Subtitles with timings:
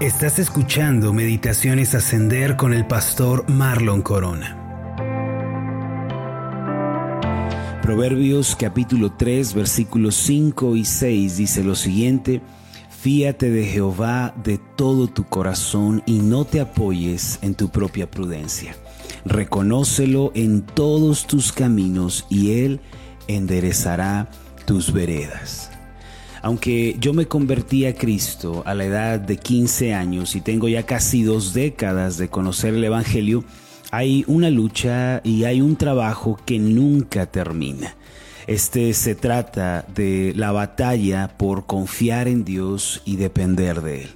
[0.00, 4.62] Estás escuchando Meditaciones Ascender con el pastor Marlon Corona.
[7.80, 12.42] Proverbios capítulo 3 versículos 5 y 6 dice lo siguiente,
[12.90, 18.76] Fíate de Jehová de todo tu corazón y no te apoyes en tu propia prudencia.
[19.24, 22.80] Reconócelo en todos tus caminos y Él
[23.28, 24.28] enderezará
[24.66, 25.70] tus veredas.
[26.46, 30.84] Aunque yo me convertí a Cristo a la edad de 15 años y tengo ya
[30.86, 33.42] casi dos décadas de conocer el Evangelio,
[33.90, 37.96] hay una lucha y hay un trabajo que nunca termina.
[38.46, 44.10] Este se trata de la batalla por confiar en Dios y depender de Él.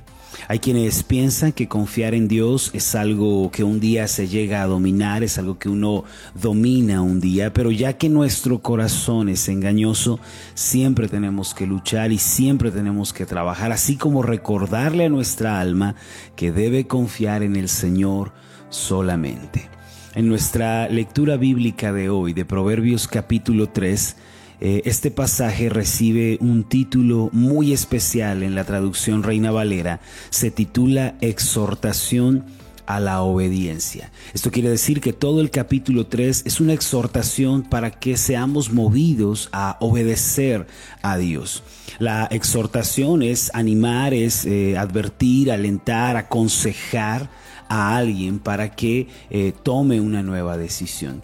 [0.48, 4.66] Hay quienes piensan que confiar en Dios es algo que un día se llega a
[4.66, 6.04] dominar, es algo que uno
[6.34, 10.18] domina un día, pero ya que nuestro corazón es engañoso,
[10.54, 15.94] siempre tenemos que luchar y siempre tenemos que trabajar, así como recordarle a nuestra alma
[16.36, 18.32] que debe confiar en el Señor
[18.70, 19.68] solamente.
[20.14, 24.16] En nuestra lectura bíblica de hoy, de Proverbios capítulo 3,
[24.60, 30.00] eh, este pasaje recibe un título muy especial en la traducción Reina Valera.
[30.28, 32.44] Se titula Exhortación
[32.90, 34.10] a la obediencia.
[34.34, 39.48] Esto quiere decir que todo el capítulo 3 es una exhortación para que seamos movidos
[39.52, 40.66] a obedecer
[41.00, 41.62] a Dios.
[41.98, 47.30] La exhortación es animar, es eh, advertir, alentar, aconsejar
[47.68, 51.22] a alguien para que eh, tome una nueva decisión.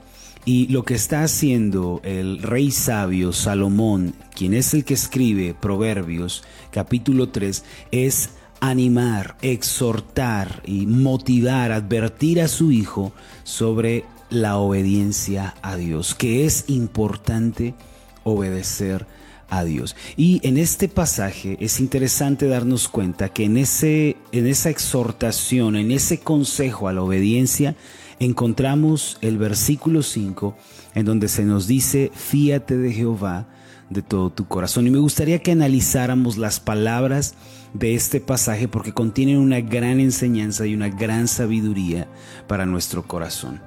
[0.49, 6.45] Y lo que está haciendo el rey sabio Salomón, quien es el que escribe Proverbios
[6.71, 8.31] capítulo 3, es
[8.61, 16.67] animar, exhortar y motivar, advertir a su hijo sobre la obediencia a Dios, que es
[16.69, 17.75] importante
[18.23, 19.05] obedecer
[19.49, 19.97] a Dios.
[20.17, 25.91] Y en este pasaje es interesante darnos cuenta que en, ese, en esa exhortación, en
[25.91, 27.75] ese consejo a la obediencia,
[28.19, 30.57] encontramos el versículo 5
[30.95, 33.49] en donde se nos dice, fíate de Jehová
[33.91, 34.87] de todo tu corazón.
[34.87, 37.35] Y me gustaría que analizáramos las palabras
[37.75, 42.09] de este pasaje porque contienen una gran enseñanza y una gran sabiduría
[42.47, 43.61] para nuestro corazón.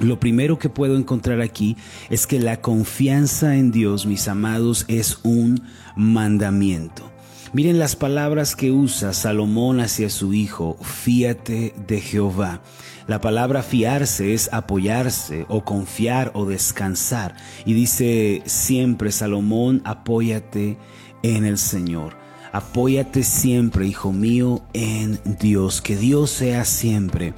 [0.00, 1.76] Lo primero que puedo encontrar aquí
[2.10, 5.62] es que la confianza en Dios, mis amados, es un
[5.94, 7.13] mandamiento.
[7.54, 12.62] Miren las palabras que usa Salomón hacia su hijo, fíate de Jehová.
[13.06, 17.36] La palabra fiarse es apoyarse o confiar o descansar.
[17.64, 20.78] Y dice siempre Salomón, apóyate
[21.22, 22.16] en el Señor.
[22.50, 25.80] Apóyate siempre, hijo mío, en Dios.
[25.80, 27.34] Que Dios sea siempre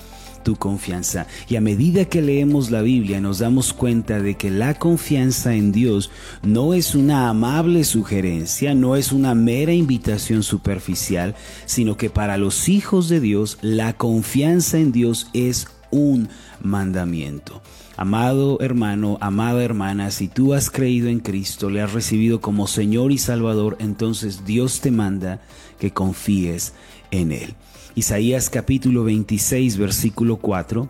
[0.47, 1.27] tu confianza.
[1.49, 5.73] Y a medida que leemos la Biblia nos damos cuenta de que la confianza en
[5.73, 6.12] Dios
[6.45, 11.34] no es una amable sugerencia, no es una mera invitación superficial,
[11.65, 16.29] sino que para los hijos de Dios la confianza en Dios es un
[16.63, 17.61] mandamiento.
[17.97, 23.11] Amado hermano, amada hermana, si tú has creído en Cristo, le has recibido como Señor
[23.11, 25.41] y Salvador, entonces Dios te manda
[25.81, 26.73] que confíes
[27.11, 27.57] en Él.
[27.97, 30.87] Isaías capítulo 26, versículo 4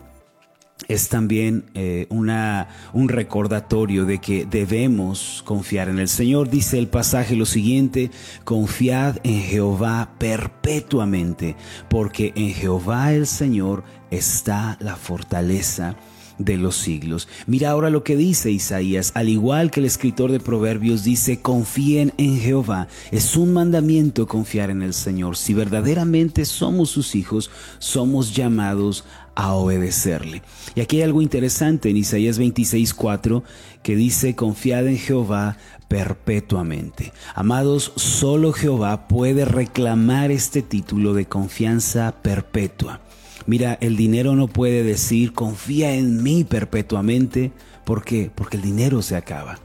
[0.89, 6.50] es también eh, una, un recordatorio de que debemos confiar en el Señor.
[6.50, 8.11] Dice el pasaje lo siguiente,
[8.43, 11.55] confiad en Jehová perpetuamente,
[11.89, 15.97] porque en Jehová el Señor está la fortaleza
[16.38, 17.28] de los siglos.
[17.47, 22.12] Mira ahora lo que dice Isaías, al igual que el escritor de Proverbios dice, confíen
[22.19, 22.88] en Jehová.
[23.10, 25.36] Es un mandamiento confiar en el Señor.
[25.36, 29.04] Si verdaderamente somos sus hijos, somos llamados
[29.34, 30.42] a obedecerle.
[30.75, 33.42] Y aquí hay algo interesante en Isaías 26:4
[33.82, 35.58] que dice, confiad en Jehová
[35.88, 37.12] perpetuamente.
[37.34, 43.00] Amados, solo Jehová puede reclamar este título de confianza perpetua.
[43.46, 47.52] Mira, el dinero no puede decir confía en mí perpetuamente.
[47.84, 48.30] ¿Por qué?
[48.34, 49.60] Porque el dinero se acaba.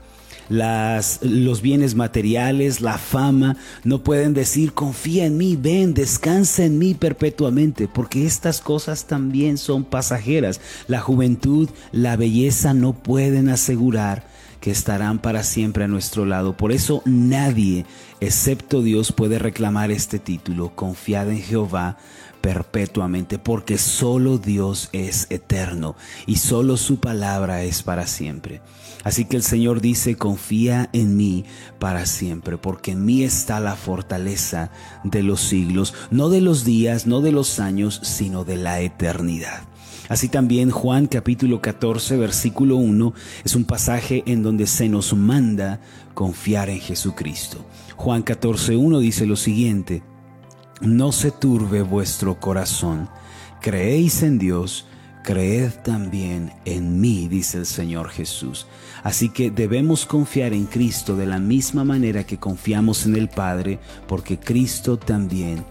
[0.49, 6.77] Las, los bienes materiales, la fama, no pueden decir confía en mí, ven, descansa en
[6.77, 10.59] mí perpetuamente, porque estas cosas también son pasajeras.
[10.87, 14.27] La juventud, la belleza no pueden asegurar
[14.59, 16.55] que estarán para siempre a nuestro lado.
[16.55, 17.85] Por eso nadie,
[18.19, 21.97] excepto Dios, puede reclamar este título, confiad en Jehová
[22.41, 25.95] perpetuamente, porque solo Dios es eterno
[26.25, 28.61] y solo su palabra es para siempre.
[29.03, 31.45] Así que el Señor dice, confía en mí
[31.79, 34.71] para siempre, porque en mí está la fortaleza
[35.03, 39.63] de los siglos, no de los días, no de los años, sino de la eternidad.
[40.11, 43.13] Así también Juan capítulo 14 versículo 1
[43.45, 45.79] es un pasaje en donde se nos manda
[46.13, 47.65] confiar en Jesucristo.
[47.95, 50.03] Juan 14 1 dice lo siguiente,
[50.81, 53.09] no se turbe vuestro corazón.
[53.61, 54.85] Creéis en Dios,
[55.23, 58.67] creed también en mí, dice el Señor Jesús.
[59.03, 63.79] Así que debemos confiar en Cristo de la misma manera que confiamos en el Padre,
[64.07, 65.63] porque Cristo también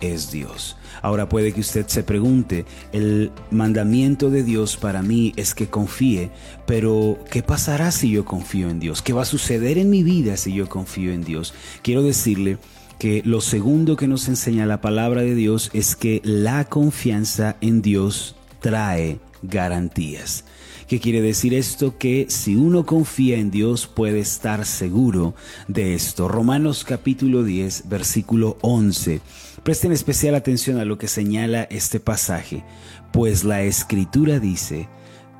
[0.00, 0.76] es Dios.
[1.02, 6.30] Ahora puede que usted se pregunte, el mandamiento de Dios para mí es que confíe,
[6.66, 9.02] pero ¿qué pasará si yo confío en Dios?
[9.02, 11.54] ¿Qué va a suceder en mi vida si yo confío en Dios?
[11.82, 12.58] Quiero decirle
[12.98, 17.80] que lo segundo que nos enseña la palabra de Dios es que la confianza en
[17.80, 20.44] Dios trae garantías.
[20.88, 21.98] ¿Qué quiere decir esto?
[21.98, 25.34] Que si uno confía en Dios puede estar seguro
[25.68, 26.28] de esto.
[26.28, 29.20] Romanos capítulo 10, versículo 11.
[29.62, 32.64] Presten especial atención a lo que señala este pasaje,
[33.12, 34.88] pues la escritura dice,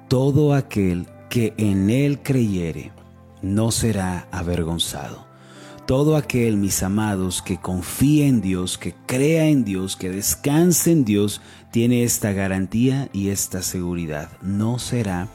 [0.08, 2.93] todo aquel que en él creyere
[3.40, 5.27] no será avergonzado.
[5.88, 11.06] Todo aquel, mis amados, que confía en Dios, que crea en Dios, que descanse en
[11.06, 11.40] Dios,
[11.70, 14.29] tiene esta garantía y esta seguridad.
[14.43, 15.29] No será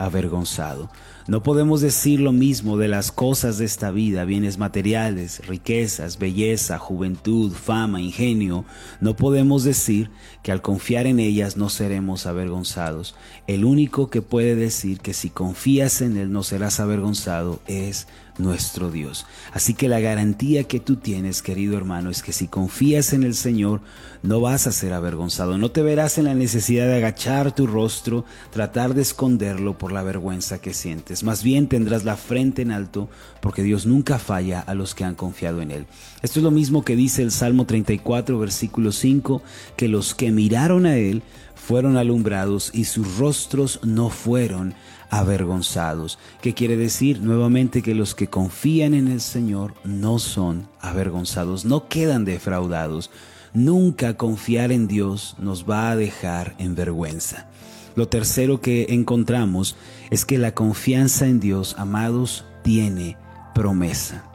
[0.00, 0.90] avergonzado.
[1.28, 6.76] No podemos decir lo mismo de las cosas de esta vida, bienes materiales, riquezas, belleza,
[6.78, 8.64] juventud, fama, ingenio.
[9.00, 10.10] No podemos decir
[10.42, 13.14] que al confiar en ellas no seremos avergonzados.
[13.46, 18.08] El único que puede decir que si confías en Él no serás avergonzado es
[18.40, 19.26] nuestro Dios.
[19.52, 23.34] Así que la garantía que tú tienes, querido hermano, es que si confías en el
[23.34, 23.80] Señor,
[24.22, 25.58] no vas a ser avergonzado.
[25.58, 30.02] No te verás en la necesidad de agachar tu rostro, tratar de esconderlo por la
[30.02, 31.22] vergüenza que sientes.
[31.22, 33.08] Más bien tendrás la frente en alto,
[33.40, 35.86] porque Dios nunca falla a los que han confiado en Él.
[36.22, 39.42] Esto es lo mismo que dice el Salmo 34, versículo 5,
[39.76, 41.22] que los que miraron a Él
[41.60, 44.74] fueron alumbrados y sus rostros no fueron
[45.10, 46.18] avergonzados.
[46.40, 47.20] ¿Qué quiere decir?
[47.20, 53.10] Nuevamente que los que confían en el Señor no son avergonzados, no quedan defraudados.
[53.52, 57.48] Nunca confiar en Dios nos va a dejar en vergüenza.
[57.96, 59.76] Lo tercero que encontramos
[60.10, 63.16] es que la confianza en Dios, amados, tiene
[63.54, 64.29] promesa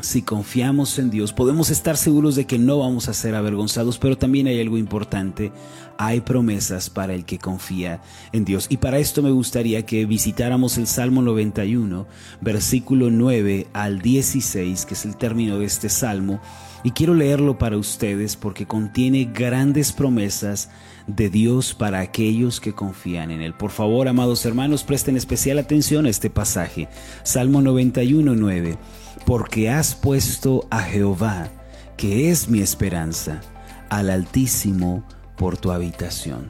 [0.00, 4.16] si confiamos en Dios, podemos estar seguros de que no vamos a ser avergonzados, pero
[4.16, 5.52] también hay algo importante,
[5.98, 8.00] hay promesas para el que confía
[8.32, 8.66] en Dios.
[8.68, 12.06] Y para esto me gustaría que visitáramos el Salmo 91,
[12.40, 16.40] versículo 9 al 16, que es el término de este salmo,
[16.84, 20.68] y quiero leerlo para ustedes porque contiene grandes promesas
[21.06, 23.54] de Dios para aquellos que confían en Él.
[23.54, 26.88] Por favor, amados hermanos, presten especial atención a este pasaje.
[27.22, 28.78] Salmo 91, 9
[29.26, 31.48] porque has puesto a Jehová,
[31.96, 33.40] que es mi esperanza,
[33.88, 35.04] al Altísimo
[35.36, 36.48] por tu habitación.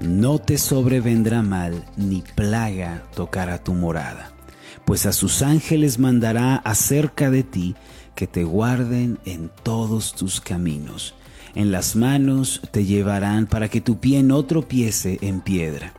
[0.00, 4.32] No te sobrevendrá mal, ni plaga tocará tu morada,
[4.84, 7.74] pues a sus ángeles mandará acerca de ti,
[8.14, 11.14] que te guarden en todos tus caminos.
[11.54, 15.94] En las manos te llevarán para que tu pie no tropiece en piedra.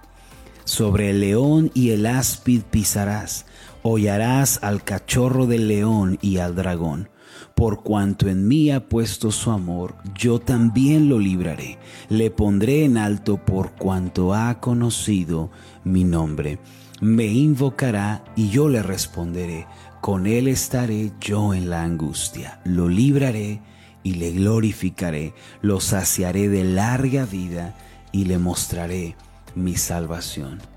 [0.63, 3.45] Sobre el león y el áspid pisarás,
[3.83, 7.09] hollarás al cachorro del león y al dragón.
[7.55, 11.77] Por cuanto en mí ha puesto su amor, yo también lo libraré.
[12.09, 15.51] Le pondré en alto por cuanto ha conocido
[15.83, 16.59] mi nombre.
[17.01, 19.67] Me invocará y yo le responderé.
[20.01, 22.61] Con él estaré yo en la angustia.
[22.63, 23.61] Lo libraré
[24.03, 25.33] y le glorificaré.
[25.61, 27.75] Lo saciaré de larga vida
[28.11, 29.15] y le mostraré
[29.55, 30.70] mi salvación.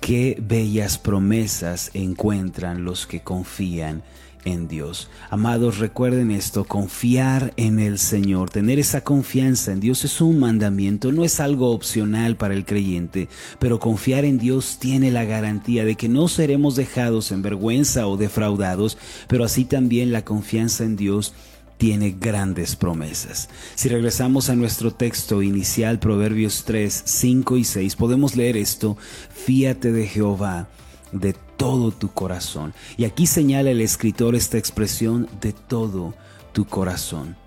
[0.00, 4.02] Qué bellas promesas encuentran los que confían
[4.44, 5.10] en Dios.
[5.28, 11.12] Amados, recuerden esto, confiar en el Señor, tener esa confianza en Dios es un mandamiento,
[11.12, 13.28] no es algo opcional para el creyente,
[13.58, 18.16] pero confiar en Dios tiene la garantía de que no seremos dejados en vergüenza o
[18.16, 18.96] defraudados,
[19.28, 21.34] pero así también la confianza en Dios
[21.80, 23.48] tiene grandes promesas.
[23.74, 28.98] Si regresamos a nuestro texto inicial, Proverbios 3, 5 y 6, podemos leer esto,
[29.30, 30.68] fíate de Jehová
[31.10, 32.74] de todo tu corazón.
[32.98, 36.12] Y aquí señala el escritor esta expresión de todo
[36.52, 37.39] tu corazón.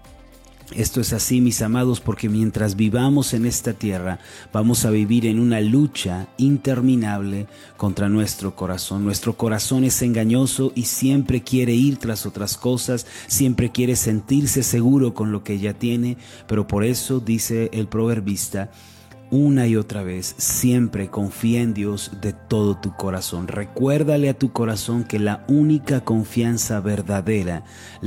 [0.72, 4.20] Esto es así, mis amados, porque mientras vivamos en esta tierra,
[4.52, 9.04] vamos a vivir en una lucha interminable contra nuestro corazón.
[9.04, 15.14] Nuestro corazón es engañoso y siempre quiere ir tras otras cosas, siempre quiere sentirse seguro
[15.14, 16.18] con lo que ya tiene,
[16.48, 18.72] pero por eso dice el proverbista,
[19.34, 23.48] una y otra vez, siempre confía en Dios de todo tu corazón.
[23.48, 27.64] Recuérdale a tu corazón que la única confianza verdadera,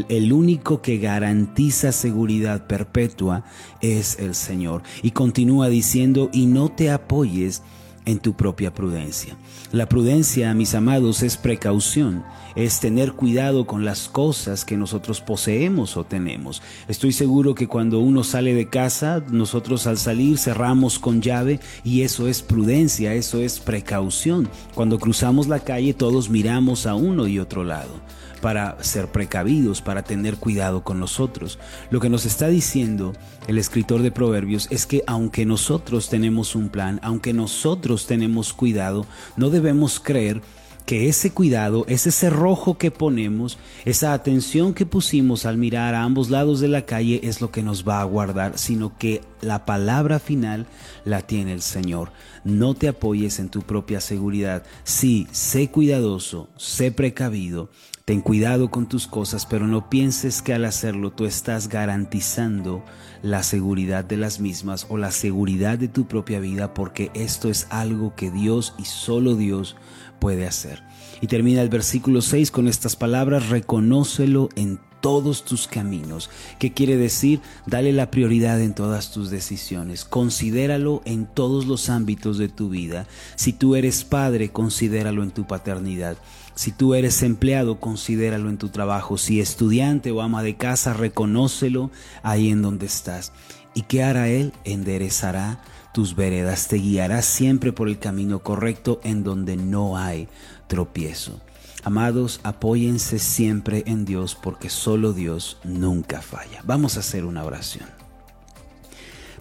[0.08, 3.42] el único que garantiza seguridad perpetua
[3.80, 4.84] es el Señor.
[5.02, 7.64] Y continúa diciendo, y no te apoyes
[8.06, 9.36] en tu propia prudencia.
[9.72, 15.96] La prudencia, mis amados, es precaución, es tener cuidado con las cosas que nosotros poseemos
[15.96, 16.62] o tenemos.
[16.88, 22.02] Estoy seguro que cuando uno sale de casa, nosotros al salir cerramos con llave y
[22.02, 24.48] eso es prudencia, eso es precaución.
[24.74, 28.00] Cuando cruzamos la calle todos miramos a uno y otro lado
[28.46, 31.58] para ser precavidos, para tener cuidado con nosotros.
[31.90, 33.12] Lo que nos está diciendo
[33.48, 39.04] el escritor de Proverbios es que aunque nosotros tenemos un plan, aunque nosotros tenemos cuidado,
[39.36, 40.42] no debemos creer
[40.86, 46.30] que ese cuidado, ese cerrojo que ponemos, esa atención que pusimos al mirar a ambos
[46.30, 50.20] lados de la calle es lo que nos va a guardar, sino que la palabra
[50.20, 50.66] final
[51.04, 52.12] la tiene el Señor.
[52.44, 54.62] No te apoyes en tu propia seguridad.
[54.84, 57.68] Sí, sé cuidadoso, sé precavido,
[58.04, 62.84] ten cuidado con tus cosas, pero no pienses que al hacerlo tú estás garantizando
[63.22, 67.66] la seguridad de las mismas o la seguridad de tu propia vida, porque esto es
[67.70, 69.74] algo que Dios y solo Dios
[70.18, 70.82] puede hacer.
[71.20, 76.30] Y termina el versículo 6 con estas palabras, reconócelo en todos tus caminos.
[76.58, 77.40] ¿Qué quiere decir?
[77.66, 80.04] Dale la prioridad en todas tus decisiones.
[80.04, 83.06] Considéralo en todos los ámbitos de tu vida.
[83.36, 86.16] Si tú eres padre, considéralo en tu paternidad.
[86.56, 89.18] Si tú eres empleado, considéralo en tu trabajo.
[89.18, 91.90] Si estudiante o ama de casa, reconócelo
[92.22, 93.32] ahí en donde estás.
[93.74, 94.54] ¿Y qué hará Él?
[94.64, 95.60] Enderezará
[95.96, 100.28] tus veredas, te guiará siempre por el camino correcto en donde no hay
[100.66, 101.40] tropiezo.
[101.84, 106.60] Amados, apóyense siempre en Dios porque solo Dios nunca falla.
[106.64, 107.86] Vamos a hacer una oración.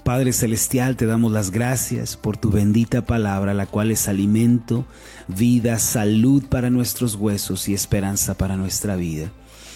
[0.06, 4.86] Padre Celestial, te damos las gracias por tu bendita palabra, la cual es alimento,
[5.28, 9.30] vida, salud para nuestros huesos y esperanza para nuestra vida.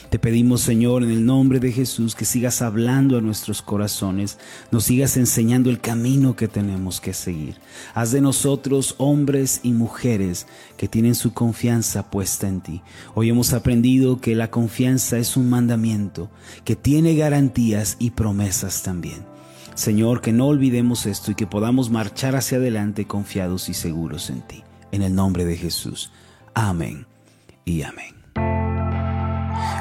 [0.10, 4.40] Te pedimos, Señor, en el nombre de Jesús, que sigas hablando a nuestros corazones,
[4.72, 7.58] nos sigas enseñando el camino que tenemos que seguir.
[7.94, 10.48] Haz de nosotros hombres y mujeres
[10.78, 12.82] que tienen su confianza puesta en ti.
[13.14, 16.32] Hoy hemos aprendido que la confianza es un mandamiento,
[16.66, 19.24] que tiene garantías y promesas también.
[19.76, 24.42] Señor, que no olvidemos esto y que podamos marchar hacia adelante confiados y seguros en
[24.42, 24.64] ti.
[24.92, 26.12] En el nombre de Jesús.
[26.56, 27.06] Amén
[27.64, 28.19] y amén.